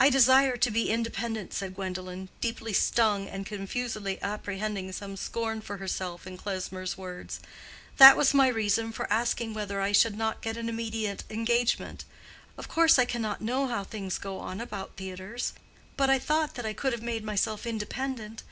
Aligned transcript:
"I 0.00 0.10
desire 0.10 0.56
to 0.56 0.70
be 0.72 0.90
independent," 0.90 1.54
said 1.54 1.76
Gwendolen, 1.76 2.28
deeply 2.40 2.72
stung 2.72 3.28
and 3.28 3.46
confusedly 3.46 4.20
apprehending 4.20 4.90
some 4.90 5.16
scorn 5.16 5.60
for 5.60 5.76
herself 5.76 6.26
in 6.26 6.36
Klesmer's 6.36 6.98
words. 6.98 7.38
"That 7.98 8.16
was 8.16 8.34
my 8.34 8.48
reason 8.48 8.90
for 8.90 9.06
asking 9.12 9.54
whether 9.54 9.80
I 9.80 9.92
could 9.92 10.18
not 10.18 10.42
get 10.42 10.56
an 10.56 10.68
immediate 10.68 11.22
engagement. 11.30 12.04
Of 12.56 12.66
course 12.66 12.98
I 12.98 13.04
cannot 13.04 13.40
know 13.40 13.68
how 13.68 13.84
things 13.84 14.18
go 14.18 14.38
on 14.40 14.60
about 14.60 14.96
theatres. 14.96 15.52
But 15.96 16.10
I 16.10 16.18
thought 16.18 16.56
that 16.56 16.66
I 16.66 16.72
could 16.72 16.92
have 16.92 17.00
made 17.00 17.22
myself 17.22 17.64
independent. 17.64 18.42